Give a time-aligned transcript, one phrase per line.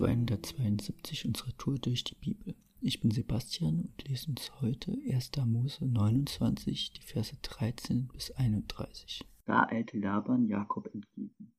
[0.00, 2.54] 272 unserer Tour durch die Bibel.
[2.80, 5.32] Ich bin Sebastian und lese uns heute 1.
[5.44, 9.22] Mose 29, die Verse 13 bis 31.
[9.44, 11.52] Da eilte Laban Jakob entgegen.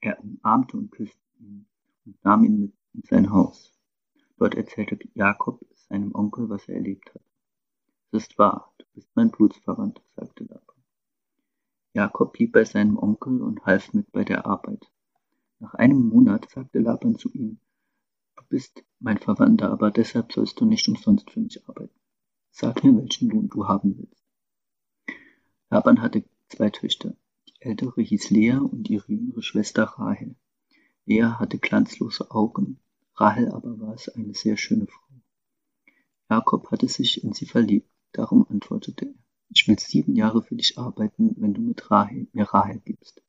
[0.00, 1.66] Er umarmte und küsste ihn
[2.06, 3.78] und nahm ihn mit in sein Haus.
[4.38, 7.22] Dort erzählte Jakob seinem Onkel, was er erlebt hat.
[8.12, 10.82] Es ist wahr, du bist mein Blutsverwandter, sagte Laban.
[11.92, 14.90] Jakob blieb bei seinem Onkel und half mit bei der Arbeit.
[15.58, 17.58] Nach einem Monat sagte Laban zu ihm,
[18.54, 21.98] bist mein Verwandter, aber deshalb sollst du nicht umsonst für mich arbeiten.
[22.52, 24.24] Sag mir, welchen Lohn du haben willst.
[25.70, 27.16] Laban hatte zwei Töchter.
[27.48, 30.36] Die ältere hieß Lea und ihre jüngere Schwester Rahel.
[31.04, 32.78] Lea hatte glanzlose Augen,
[33.16, 35.16] Rahel aber war es eine sehr schöne Frau.
[36.30, 39.14] Jakob hatte sich in sie verliebt, darum antwortete er,
[39.48, 43.20] ich will sieben Jahre für dich arbeiten, wenn du mit Rahel, mir Rahel gibst.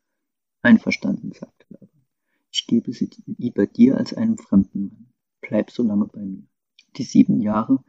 [0.62, 2.05] Einverstanden, sagte Laban.
[2.51, 5.04] Ich gebe sie lieber dir als einem fremden Mann.
[5.48, 6.48] Bleib so lange bei mir.
[6.98, 7.84] Die sieben Jahre,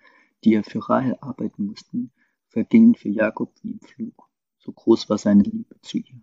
[0.44, 2.10] die er für Rahel arbeiten musste,
[2.48, 4.28] vergingen für Jakob wie im Flug.
[4.58, 6.20] So groß war seine Liebe zu ihr.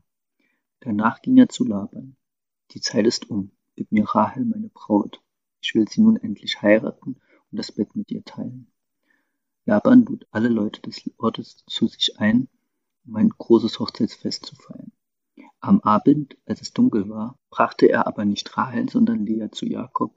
[0.82, 2.18] Danach ging er zu Laban.
[2.72, 3.50] Die Zeit ist um.
[3.76, 5.24] Gib mir Rahel, meine Braut.
[5.60, 7.16] Ich will sie nun endlich heiraten
[7.52, 8.68] und das Bett mit ihr teilen.
[9.66, 12.48] Laban lud alle Leute des Ortes zu sich ein,
[13.08, 14.92] um ein großes Hochzeitsfest zu feiern.
[15.62, 20.14] Am Abend, als es dunkel war, brachte er aber nicht Rahel, sondern Lea zu Jakob,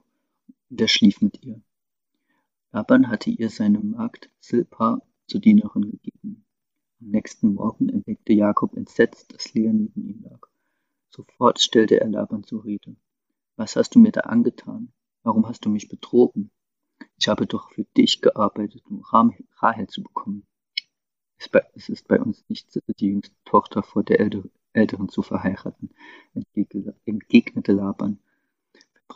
[0.69, 1.61] und er schlief mit ihr.
[2.71, 6.45] Laban hatte ihr seine Magd Silpa zur Dienerin gegeben.
[6.99, 10.39] Am nächsten Morgen entdeckte Jakob entsetzt, dass Lea neben ihm lag.
[11.09, 12.95] Sofort stellte er Laban zur Rede.
[13.55, 14.91] Was hast du mir da angetan?
[15.23, 16.51] Warum hast du mich betrogen?
[17.17, 20.45] Ich habe doch für dich gearbeitet, um Rahel zu bekommen.
[21.75, 22.67] Es ist bei uns nicht
[22.99, 24.19] die jüngste Tochter vor der
[24.73, 25.91] Älteren zu verheiraten,
[26.33, 28.19] entgegnete Laban.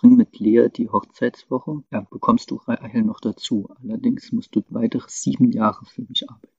[0.02, 3.69] Bring mit Lea die Hochzeitswoche, ja, bekommst du Rahel noch dazu.
[3.84, 6.56] Allerdings musst du weitere sieben Jahre für mich arbeiten.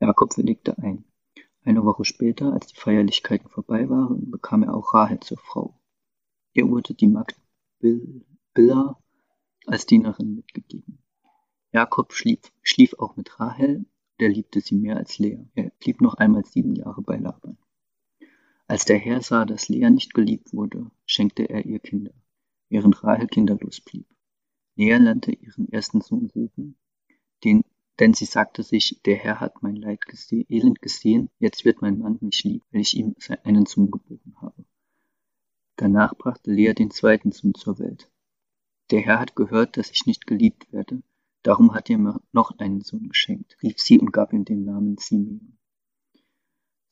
[0.00, 1.04] Jakob willigte ein.
[1.64, 5.78] Eine Woche später, als die Feierlichkeiten vorbei waren, bekam er auch Rahel zur Frau.
[6.54, 7.38] Ihr wurde die Magd
[8.54, 8.98] Billa
[9.66, 11.00] als Dienerin mitgegeben.
[11.72, 13.84] Jakob schlief, schlief auch mit Rahel,
[14.18, 15.44] der liebte sie mehr als Lea.
[15.54, 17.58] Er blieb noch einmal sieben Jahre bei Laban.
[18.66, 22.14] Als der Herr sah, dass Lea nicht geliebt wurde, schenkte er ihr Kinder,
[22.70, 24.06] während Rahel kinderlos blieb.
[24.74, 26.78] Lea lernte ihren ersten Sohn Ruben,
[27.44, 27.62] den,
[28.00, 31.98] denn sie sagte sich, der Herr hat mein Leid gese Elend gesehen, jetzt wird mein
[31.98, 33.14] Mann mich lieben, weil ich ihm
[33.44, 34.64] einen Sohn geboren habe.
[35.76, 38.10] Danach brachte Lea den zweiten Sohn zur Welt.
[38.90, 41.02] Der Herr hat gehört, dass ich nicht geliebt werde,
[41.42, 44.96] darum hat er mir noch einen Sohn geschenkt, rief sie und gab ihm den Namen
[44.96, 45.58] Simeon.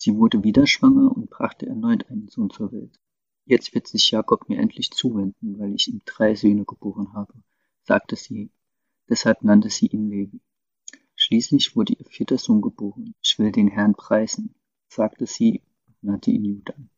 [0.05, 2.99] Sie wurde wieder schwanger und brachte erneut einen Sohn zur Welt.
[3.45, 7.33] Jetzt wird sich Jakob mir endlich zuwenden, weil ich ihm drei Söhne geboren habe,
[7.85, 8.51] sagte sie.
[9.09, 10.41] Deshalb nannte sie ihn Levi.
[11.15, 13.15] Schließlich wurde ihr vierter Sohn geboren.
[13.23, 14.57] Ich will den Herrn preisen,
[14.89, 16.91] sagte sie und nannte ihn Judan.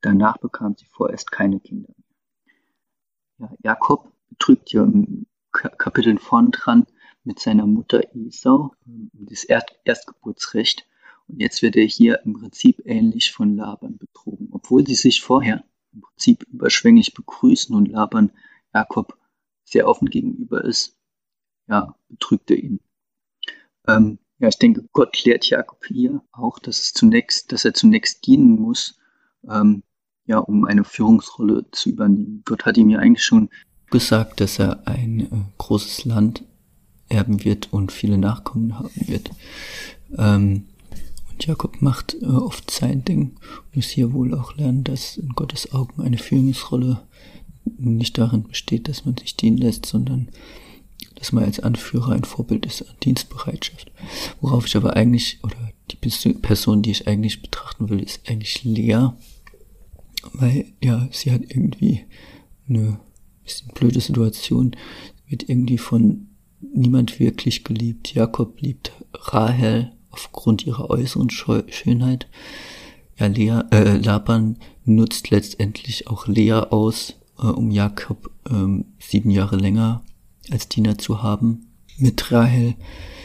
[0.00, 3.50] Danach bekam sie vorerst keine Kinder mehr.
[3.50, 6.86] Ja, Jakob betrügt ja im Kapitel vorn dran
[7.24, 10.86] mit seiner Mutter Esau um das Erstgeburtsrecht
[11.28, 15.64] und jetzt wird er hier im Prinzip ähnlich von Laban betrogen, obwohl sie sich vorher
[15.92, 18.30] im Prinzip überschwänglich begrüßen und Laban
[18.72, 19.18] Jakob
[19.64, 20.96] sehr offen gegenüber ist,
[21.68, 22.80] ja, betrügt er ihn.
[23.88, 28.26] Ähm, ja, ich denke, Gott lehrt Jakob hier auch, dass es zunächst, dass er zunächst
[28.26, 28.98] dienen muss,
[29.48, 29.82] ähm,
[30.26, 32.42] ja, um eine Führungsrolle zu übernehmen.
[32.44, 33.48] Gott hat ihm ja eigentlich schon
[33.90, 36.44] gesagt, dass er ein äh, großes Land
[37.08, 39.30] erben wird und viele Nachkommen haben wird.
[40.18, 40.66] Ähm,
[41.44, 43.36] Jakob macht äh, oft sein Ding
[43.66, 47.02] und muss hier wohl auch lernen, dass in Gottes Augen eine Führungsrolle
[47.78, 50.28] nicht darin besteht, dass man sich dienen lässt, sondern
[51.16, 53.90] dass man als Anführer ein Vorbild ist an Dienstbereitschaft.
[54.40, 55.56] Worauf ich aber eigentlich, oder
[55.90, 55.96] die
[56.34, 59.08] Person, die ich eigentlich betrachten will, ist eigentlich Lea,
[60.32, 62.04] weil ja, sie hat irgendwie
[62.68, 62.98] eine
[63.44, 64.76] bisschen blöde Situation,
[65.28, 66.28] wird irgendwie von
[66.60, 68.14] niemand wirklich geliebt.
[68.14, 72.26] Jakob liebt Rahel, aufgrund ihrer äußeren Schönheit.
[73.18, 79.56] Ja, Lea, äh, Laban nutzt letztendlich auch Lea aus, äh, um Jakob ähm, sieben Jahre
[79.56, 80.02] länger
[80.50, 81.66] als Diener zu haben.
[81.98, 82.74] Mit Rahel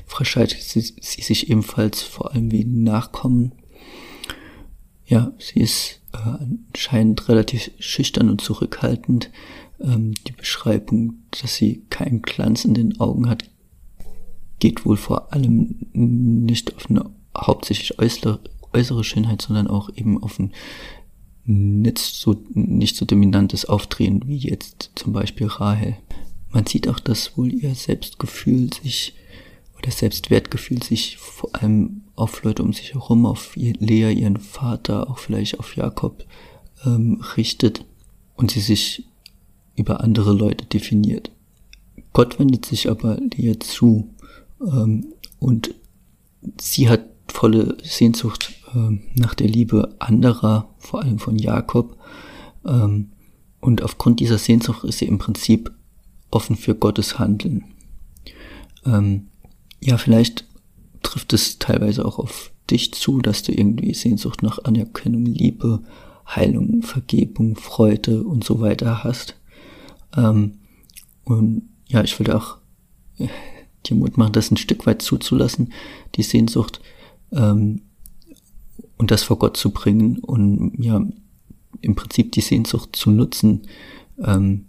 [0.06, 3.54] verscheidet sie, sie sich ebenfalls vor allem wegen Nachkommen.
[5.06, 6.18] Ja, sie ist äh,
[6.74, 9.30] anscheinend relativ schüchtern und zurückhaltend.
[9.80, 13.50] Ähm, die Beschreibung, dass sie keinen Glanz in den Augen hat,
[14.62, 18.40] geht wohl vor allem nicht auf eine hauptsächlich äußere,
[18.74, 20.54] äußere Schönheit, sondern auch eben auf ein
[21.44, 25.98] nicht so, nicht so dominantes Auftreten wie jetzt zum Beispiel Rahel.
[26.52, 29.16] Man sieht auch, dass wohl ihr Selbstgefühl sich
[29.78, 35.18] oder Selbstwertgefühl sich vor allem auf Leute um sich herum, auf Lea, ihren Vater, auch
[35.18, 36.24] vielleicht auf Jakob
[36.86, 37.84] ähm, richtet
[38.36, 39.06] und sie sich
[39.76, 41.32] über andere Leute definiert.
[42.14, 44.10] Gott wendet sich aber Lea zu
[45.40, 45.74] und
[46.60, 51.98] sie hat volle Sehnsucht ähm, nach der Liebe anderer, vor allem von Jakob.
[52.66, 53.12] Ähm,
[53.60, 55.72] und aufgrund dieser Sehnsucht ist sie im Prinzip
[56.30, 57.66] offen für Gottes Handeln.
[58.86, 59.28] Ähm,
[59.80, 60.46] ja, vielleicht
[61.04, 65.84] trifft es teilweise auch auf dich zu, dass du irgendwie Sehnsucht nach Anerkennung, Liebe,
[66.28, 69.36] Heilung, Vergebung, Freude und so weiter hast.
[70.16, 70.60] Ähm,
[71.24, 72.58] und ja, ich würde auch
[73.86, 75.74] dir Mut machen, das ein Stück weit zuzulassen,
[76.16, 76.82] die Sehnsucht,
[77.32, 77.82] ähm,
[78.98, 81.04] und das vor Gott zu bringen und ja,
[81.82, 83.64] im Prinzip die Sehnsucht zu nutzen,
[84.24, 84.66] ähm,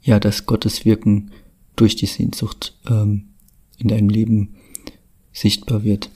[0.00, 1.30] ja, dass Gottes Wirken
[1.74, 3.28] durch die Sehnsucht ähm,
[3.76, 4.54] in deinem Leben
[5.32, 6.10] sichtbar wird.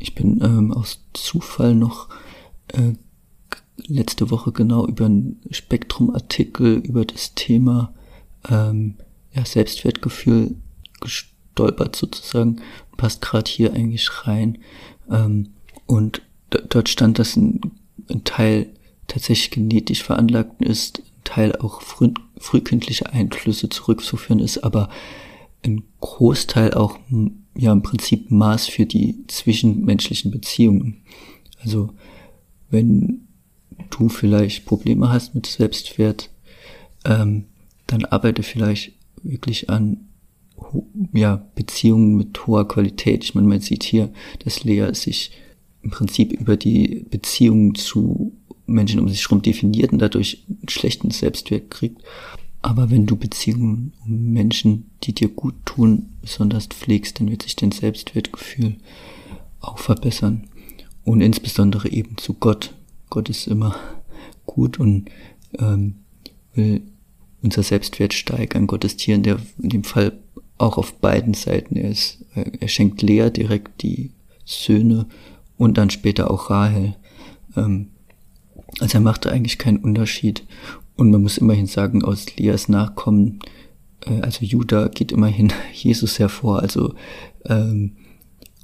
[0.00, 2.08] Ich bin ähm, aus Zufall noch
[2.72, 2.94] äh,
[3.76, 7.94] letzte Woche genau über einen Spektrum-Artikel über das Thema
[8.48, 8.96] ähm,
[9.32, 10.56] ja, Selbstwertgefühl
[11.00, 12.62] gestolpert sozusagen.
[12.96, 14.58] Passt gerade hier eigentlich rein.
[15.10, 15.50] Ähm,
[15.86, 17.60] und dort stand, dass ein,
[18.08, 18.68] ein, Teil
[19.06, 24.88] tatsächlich genetisch veranlagt ist, ein Teil auch früh, frühkindliche Einflüsse zurückzuführen ist, aber
[25.64, 26.98] ein Großteil auch
[27.56, 31.02] ja im Prinzip Maß für die zwischenmenschlichen Beziehungen.
[31.62, 31.90] Also
[32.70, 33.26] wenn
[33.90, 36.30] du vielleicht Probleme hast mit Selbstwert,
[37.04, 37.46] ähm,
[37.86, 38.92] dann arbeite vielleicht
[39.22, 40.08] wirklich an
[41.12, 43.24] ja, Beziehungen mit hoher Qualität.
[43.24, 44.12] Ich meine, man sieht hier,
[44.44, 45.30] dass Lea sich
[45.82, 48.32] im Prinzip über die Beziehungen zu
[48.66, 52.02] Menschen um sich herum definiert und dadurch einen schlechten Selbstwert kriegt.
[52.62, 57.54] Aber wenn du Beziehungen um Menschen, die dir gut tun, besonders pflegst, dann wird sich
[57.54, 58.76] dein Selbstwertgefühl
[59.60, 60.48] auch verbessern.
[61.04, 62.74] Und insbesondere eben zu Gott.
[63.08, 63.76] Gott ist immer
[64.46, 65.08] gut und
[65.60, 65.96] ähm,
[66.54, 66.82] will
[67.42, 68.66] unser Selbstwert steigern.
[68.66, 70.18] Gott ist hier in, der, in dem Fall
[70.58, 71.76] auch auf beiden Seiten.
[71.76, 74.10] Er, ist, er schenkt Lea direkt die
[74.44, 75.06] Söhne
[75.58, 76.94] und dann später auch Rahel.
[77.56, 77.88] Ähm,
[78.80, 80.44] also er macht eigentlich keinen Unterschied.
[80.96, 83.40] Und man muss immerhin sagen, aus Leas Nachkommen,
[84.06, 86.60] äh, also Judah geht immerhin Jesus hervor.
[86.60, 86.94] Also
[87.44, 87.92] ähm,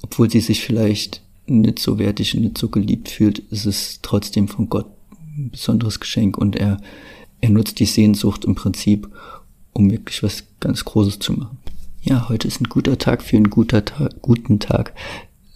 [0.01, 4.47] obwohl sie sich vielleicht nicht so wertig und nicht so geliebt fühlt, ist es trotzdem
[4.47, 4.87] von Gott
[5.37, 6.77] ein besonderes Geschenk und er,
[7.41, 9.09] er nutzt die Sehnsucht im Prinzip,
[9.73, 11.57] um wirklich was ganz Großes zu machen.
[12.05, 14.93] Ja, heute ist ein guter Tag für einen guter Tag, guten Tag.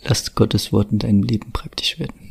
[0.05, 2.27] Lasst Gottes Wort in deinem Leben praktisch werden.